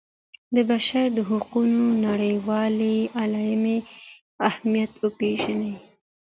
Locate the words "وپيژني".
5.03-5.73